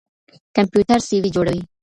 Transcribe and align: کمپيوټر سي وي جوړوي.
کمپيوټر 0.55 0.99
سي 1.07 1.15
وي 1.23 1.29
جوړوي. 1.35 1.63